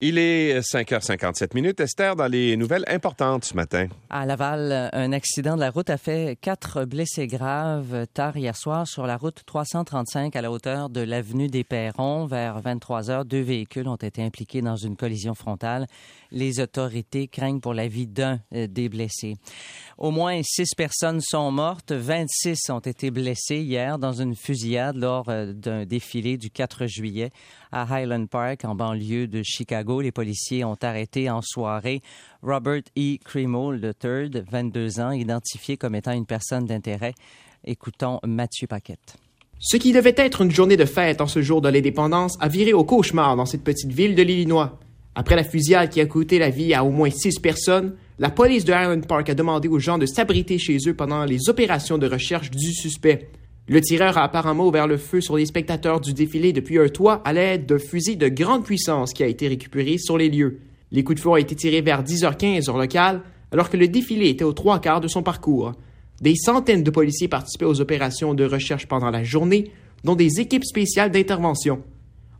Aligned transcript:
Il 0.00 0.16
est 0.16 0.60
5h57 0.60 1.56
minutes. 1.56 1.80
Esther, 1.80 2.14
dans 2.14 2.28
les 2.28 2.56
nouvelles 2.56 2.84
importantes 2.86 3.44
ce 3.44 3.54
matin. 3.54 3.88
À 4.10 4.26
Laval, 4.26 4.90
un 4.92 5.10
accident 5.10 5.56
de 5.56 5.60
la 5.60 5.70
route 5.70 5.90
a 5.90 5.98
fait 5.98 6.38
quatre 6.40 6.84
blessés 6.84 7.26
graves 7.26 8.06
tard 8.14 8.36
hier 8.36 8.56
soir 8.56 8.86
sur 8.86 9.08
la 9.08 9.16
route 9.16 9.42
335 9.44 10.36
à 10.36 10.40
la 10.40 10.52
hauteur 10.52 10.88
de 10.88 11.00
l'avenue 11.00 11.48
des 11.48 11.64
Perrons. 11.64 12.26
Vers 12.26 12.60
23 12.60 13.10
heures, 13.10 13.24
deux 13.24 13.40
véhicules 13.40 13.88
ont 13.88 13.96
été 13.96 14.22
impliqués 14.22 14.62
dans 14.62 14.76
une 14.76 14.94
collision 14.94 15.34
frontale. 15.34 15.88
Les 16.30 16.60
autorités 16.60 17.26
craignent 17.26 17.60
pour 17.60 17.74
la 17.74 17.88
vie 17.88 18.06
d'un 18.06 18.38
euh, 18.54 18.68
des 18.68 18.88
blessés. 18.88 19.34
Au 19.96 20.12
moins 20.12 20.42
six 20.44 20.76
personnes 20.76 21.20
sont 21.20 21.50
mortes. 21.50 21.90
26 21.90 22.70
ont 22.70 22.78
été 22.78 23.10
blessées 23.10 23.62
hier 23.62 23.98
dans 23.98 24.12
une 24.12 24.36
fusillade 24.36 24.94
lors 24.94 25.28
euh, 25.28 25.52
d'un 25.52 25.86
défilé 25.86 26.36
du 26.36 26.50
4 26.50 26.86
juillet 26.86 27.32
à 27.72 27.82
Highland 27.92 28.26
Park, 28.26 28.64
en 28.64 28.76
banlieue 28.76 29.26
de 29.26 29.42
Chicago. 29.42 29.87
Les 29.88 30.12
policiers 30.12 30.64
ont 30.64 30.76
arrêté 30.82 31.30
en 31.30 31.40
soirée 31.40 32.02
Robert 32.42 32.82
E. 32.96 33.16
Cremo 33.24 33.74
III, 33.74 34.42
22 34.50 35.00
ans, 35.00 35.12
identifié 35.12 35.78
comme 35.78 35.94
étant 35.94 36.12
une 36.12 36.26
personne 36.26 36.66
d'intérêt. 36.66 37.14
Écoutons 37.64 38.20
Mathieu 38.26 38.66
Paquette. 38.66 39.16
Ce 39.58 39.78
qui 39.78 39.92
devait 39.92 40.14
être 40.18 40.42
une 40.42 40.50
journée 40.50 40.76
de 40.76 40.84
fête 40.84 41.22
en 41.22 41.26
ce 41.26 41.40
jour 41.40 41.62
de 41.62 41.70
l'indépendance 41.70 42.36
a 42.38 42.48
viré 42.48 42.74
au 42.74 42.84
cauchemar 42.84 43.34
dans 43.34 43.46
cette 43.46 43.64
petite 43.64 43.90
ville 43.90 44.14
de 44.14 44.22
l'Illinois. 44.22 44.78
Après 45.14 45.36
la 45.36 45.42
fusillade 45.42 45.88
qui 45.88 46.02
a 46.02 46.06
coûté 46.06 46.38
la 46.38 46.50
vie 46.50 46.74
à 46.74 46.84
au 46.84 46.90
moins 46.90 47.10
six 47.10 47.40
personnes, 47.40 47.96
la 48.18 48.30
police 48.30 48.66
de 48.66 48.72
Highland 48.72 49.06
Park 49.06 49.30
a 49.30 49.34
demandé 49.34 49.68
aux 49.68 49.78
gens 49.78 49.98
de 49.98 50.06
s'abriter 50.06 50.58
chez 50.58 50.76
eux 50.86 50.94
pendant 50.94 51.24
les 51.24 51.48
opérations 51.48 51.98
de 51.98 52.06
recherche 52.06 52.50
du 52.50 52.72
suspect. 52.72 53.30
Le 53.70 53.82
tireur 53.82 54.16
a 54.16 54.24
apparemment 54.24 54.66
ouvert 54.66 54.86
le 54.86 54.96
feu 54.96 55.20
sur 55.20 55.36
les 55.36 55.44
spectateurs 55.44 56.00
du 56.00 56.14
défilé 56.14 56.54
depuis 56.54 56.78
un 56.78 56.88
toit 56.88 57.20
à 57.26 57.34
l'aide 57.34 57.66
d'un 57.66 57.78
fusil 57.78 58.16
de 58.16 58.28
grande 58.28 58.64
puissance 58.64 59.12
qui 59.12 59.22
a 59.22 59.26
été 59.26 59.46
récupéré 59.46 59.98
sur 59.98 60.16
les 60.16 60.30
lieux. 60.30 60.60
Les 60.90 61.04
coups 61.04 61.16
de 61.16 61.20
feu 61.20 61.28
ont 61.28 61.36
été 61.36 61.54
tirés 61.54 61.82
vers 61.82 62.02
10h15 62.02 62.70
heure 62.70 62.78
locale, 62.78 63.20
alors 63.52 63.68
que 63.68 63.76
le 63.76 63.86
défilé 63.86 64.30
était 64.30 64.44
aux 64.44 64.54
trois 64.54 64.80
quarts 64.80 65.02
de 65.02 65.08
son 65.08 65.22
parcours. 65.22 65.72
Des 66.22 66.34
centaines 66.34 66.82
de 66.82 66.90
policiers 66.90 67.28
participaient 67.28 67.66
aux 67.66 67.82
opérations 67.82 68.32
de 68.32 68.44
recherche 68.44 68.88
pendant 68.88 69.10
la 69.10 69.22
journée, 69.22 69.70
dont 70.02 70.14
des 70.14 70.40
équipes 70.40 70.64
spéciales 70.64 71.10
d'intervention. 71.10 71.82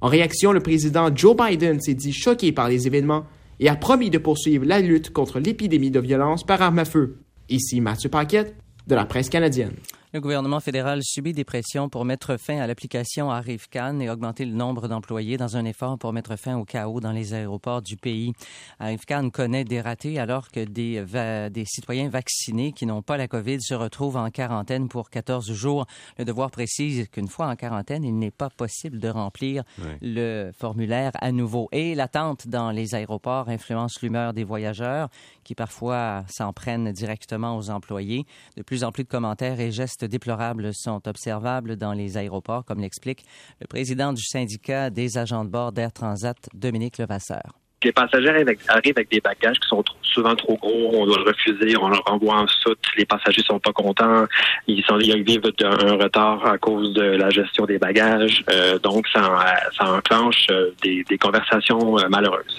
En 0.01 0.09
réaction, 0.09 0.53
le 0.53 0.61
président 0.61 1.15
Joe 1.15 1.37
Biden 1.37 1.79
s'est 1.79 1.93
dit 1.93 2.15
choqué 2.15 2.53
par 2.53 2.71
les 2.71 2.87
événements 2.87 3.25
et 3.61 3.69
a 3.69 3.77
promis 3.77 4.09
de 4.09 4.17
poursuivre 4.17 4.65
la 4.65 4.81
lutte 4.81 5.11
contre 5.11 5.41
l'épidémie 5.41 5.91
de 5.91 6.01
violence 6.01 6.43
par 6.43 6.63
arme 6.63 6.79
à 6.79 6.87
feu. 6.87 7.19
Ici 7.51 7.83
Mathieu 7.83 8.09
Paquette, 8.09 8.57
de 8.87 8.95
la 8.95 9.05
presse 9.05 9.29
canadienne. 9.29 9.75
Le 10.15 10.23
gouvernement 10.23 10.61
fédéral 10.61 11.01
subit 11.03 11.35
des 11.35 11.45
pressions 11.45 11.91
pour 11.91 12.07
mettre 12.07 12.39
fin 12.39 12.61
à 12.61 12.67
l'application 12.67 13.31
Arrive-Can 13.31 14.01
et 14.01 14.09
augmenter 14.09 14.47
le 14.47 14.55
nombre 14.55 14.89
d'employés 14.89 15.37
dans 15.37 15.59
un 15.59 15.67
effort 15.67 15.99
pour 15.99 16.15
mettre 16.15 16.37
fin 16.37 16.57
au 16.57 16.65
chaos 16.65 17.01
dans 17.01 17.13
les 17.13 17.35
aéroports 17.35 17.83
du 17.83 17.99
pays. 17.99 18.33
Arrive-Can 18.79 19.29
connaît 19.29 19.65
des 19.65 19.83
ratés 19.83 20.19
alors 20.19 20.51
que 20.51 20.65
des, 20.65 21.05
des 21.51 21.65
citoyens 21.67 22.09
vaccinés 22.09 22.73
qui 22.73 22.87
n'ont 22.87 23.03
pas 23.03 23.19
la 23.19 23.29
COVID 23.29 23.61
se 23.61 23.75
retrouvent 23.75 24.17
en 24.17 24.31
quarantaine 24.31 24.89
pour 24.89 25.11
14 25.11 25.53
jours. 25.53 25.85
Le 26.17 26.25
devoir 26.25 26.51
précise 26.51 27.07
qu'une 27.09 27.29
fois 27.29 27.49
en 27.49 27.57
quarantaine, 27.57 28.03
il 28.03 28.19
n'est 28.19 28.31
pas 28.31 28.49
possible 28.49 28.99
de 29.01 29.11
remplir 29.11 29.63
le 30.01 30.53
formulaire 30.59 31.13
à 31.21 31.33
nouveau. 31.33 31.69
Et 31.71 31.95
l'attente 31.95 32.49
dans 32.49 32.71
les 32.71 32.95
aéroports 32.95 33.51
influence 33.51 34.01
l'humeur 34.01 34.33
des 34.33 34.45
voyageurs 34.45 35.11
qui 35.45 35.55
parfois 35.55 36.25
s'en 36.31 36.55
prennent 36.55 36.93
directement 36.93 37.59
aux 37.59 37.69
employés. 37.69 38.25
De 38.57 38.63
plus 38.63 38.85
en 38.85 38.91
plus 38.91 39.05
de 39.05 39.09
commentaires 39.09 39.61
et 39.61 39.71
gestes 39.71 39.98
déplorables 40.05 40.75
sont 40.75 41.07
observables 41.07 41.77
dans 41.77 41.93
les 41.93 42.17
aéroports, 42.17 42.65
comme 42.65 42.81
l'explique 42.81 43.25
le 43.61 43.67
président 43.67 44.13
du 44.13 44.23
syndicat 44.23 44.91
des 44.91 45.19
agents 45.19 45.45
de 45.45 45.51
bord 45.51 45.73
d'Air 45.73 45.93
Transat, 45.93 46.37
Dominique 46.55 46.99
Levasseur. 46.99 47.59
Les 47.85 47.93
passagers 47.93 48.31
arrivent 48.31 48.49
avec, 48.97 49.11
des 49.11 49.21
bagages 49.21 49.61
qui 49.61 49.69
sont 49.69 49.85
souvent 50.03 50.35
trop 50.35 50.57
gros, 50.57 50.91
on 50.95 51.07
doit 51.07 51.19
le 51.19 51.31
refuser, 51.31 51.77
on 51.77 51.89
le 51.89 51.99
renvoie 52.07 52.41
en 52.41 52.47
soute, 52.49 52.81
les 52.97 53.05
passagers 53.05 53.43
sont 53.43 53.61
pas 53.61 53.73
contents, 53.73 54.25
ils, 54.67 54.83
sont, 54.85 54.99
ils 54.99 55.23
vivent 55.23 55.53
un 55.63 55.95
retard 55.95 56.45
à 56.45 56.59
cause 56.59 56.93
de 56.95 57.03
la 57.03 57.31
gestion 57.31 57.67
des 57.67 57.79
bagages, 57.79 58.45
euh, 58.51 58.81
donc 58.81 59.07
ça, 59.09 59.55
enclenche 59.79 60.47
euh, 60.51 60.73
des, 60.83 61.05
des 61.05 61.19
conversations 61.19 61.99
euh, 61.99 62.09
malheureuses. 62.09 62.58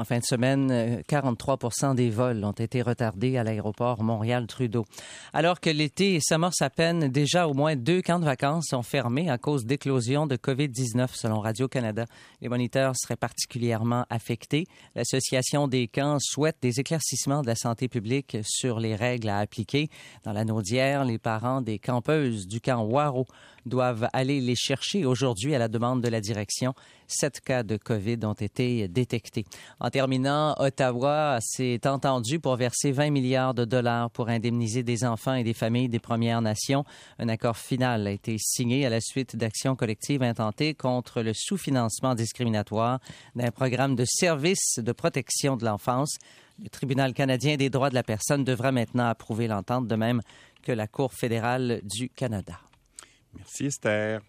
En 0.00 0.04
fin 0.04 0.20
de 0.20 0.24
semaine, 0.24 1.02
43 1.08 1.58
euh, 1.82 1.94
des 1.94 2.08
vols 2.08 2.44
ont 2.44 2.52
été 2.52 2.82
retardés 2.82 3.36
à 3.36 3.42
l'aéroport 3.42 4.04
Montréal-Trudeau. 4.04 4.84
Alors 5.32 5.58
que 5.58 5.70
l'été 5.70 6.20
s'amorce 6.20 6.62
à 6.62 6.70
peine, 6.70 7.08
déjà 7.08 7.48
au 7.48 7.52
moins 7.52 7.74
deux 7.74 8.00
camps 8.00 8.20
de 8.20 8.24
vacances 8.24 8.66
sont 8.68 8.84
fermés 8.84 9.28
à 9.28 9.38
cause 9.38 9.64
d'éclosion 9.64 10.28
de 10.28 10.36
COVID-19 10.36 11.08
selon 11.14 11.40
Radio-Canada. 11.40 12.04
Les 12.40 12.48
moniteurs 12.48 12.94
seraient 12.96 13.16
particulièrement 13.16 14.06
affectés. 14.08 14.66
L'Association 14.94 15.66
des 15.66 15.88
camps 15.88 16.18
souhaite 16.20 16.58
des 16.62 16.78
éclaircissements 16.78 17.42
de 17.42 17.48
la 17.48 17.56
santé 17.56 17.88
publique 17.88 18.36
sur 18.44 18.78
les 18.78 18.94
règles 18.94 19.28
à 19.28 19.38
appliquer. 19.38 19.88
Dans 20.22 20.32
la 20.32 20.44
Naudière, 20.44 21.04
les 21.04 21.18
parents 21.18 21.60
des 21.60 21.80
campeuses 21.80 22.46
du 22.46 22.60
camp 22.60 22.84
Waro 22.84 23.26
doivent 23.68 24.08
aller 24.12 24.40
les 24.40 24.56
chercher 24.56 25.04
aujourd'hui 25.04 25.54
à 25.54 25.58
la 25.58 25.68
demande 25.68 26.02
de 26.02 26.08
la 26.08 26.20
direction. 26.20 26.74
Sept 27.06 27.40
cas 27.40 27.62
de 27.62 27.76
COVID 27.76 28.18
ont 28.24 28.34
été 28.34 28.86
détectés. 28.88 29.44
En 29.80 29.88
terminant, 29.88 30.54
Ottawa 30.58 31.38
s'est 31.40 31.86
entendu 31.86 32.38
pour 32.38 32.56
verser 32.56 32.92
20 32.92 33.10
milliards 33.10 33.54
de 33.54 33.64
dollars 33.64 34.10
pour 34.10 34.28
indemniser 34.28 34.82
des 34.82 35.04
enfants 35.04 35.34
et 35.34 35.44
des 35.44 35.54
familles 35.54 35.88
des 35.88 36.00
Premières 36.00 36.42
Nations. 36.42 36.84
Un 37.18 37.28
accord 37.28 37.56
final 37.56 38.06
a 38.06 38.10
été 38.10 38.36
signé 38.38 38.84
à 38.84 38.90
la 38.90 39.00
suite 39.00 39.36
d'actions 39.36 39.76
collectives 39.76 40.22
intentées 40.22 40.74
contre 40.74 41.22
le 41.22 41.32
sous-financement 41.34 42.14
discriminatoire 42.14 42.98
d'un 43.34 43.50
programme 43.50 43.94
de 43.94 44.04
services 44.04 44.78
de 44.78 44.92
protection 44.92 45.56
de 45.56 45.64
l'enfance. 45.64 46.18
Le 46.62 46.68
Tribunal 46.68 47.14
canadien 47.14 47.56
des 47.56 47.70
droits 47.70 47.90
de 47.90 47.94
la 47.94 48.02
personne 48.02 48.44
devra 48.44 48.72
maintenant 48.72 49.06
approuver 49.06 49.46
l'entente, 49.46 49.86
de 49.86 49.94
même 49.94 50.20
que 50.62 50.72
la 50.72 50.86
Cour 50.86 51.12
fédérale 51.12 51.80
du 51.84 52.10
Canada. 52.10 52.58
Merci 53.38 53.66
Esther. 53.66 54.22